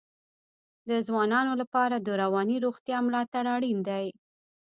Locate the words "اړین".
3.55-3.79